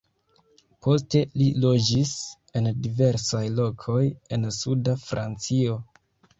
Poste 0.85 1.21
li 1.41 1.49
loĝis 1.65 2.15
en 2.61 2.71
diversaj 2.87 3.43
lokoj 3.61 4.01
en 4.39 4.51
suda 4.59 4.99
Francio. 5.07 5.81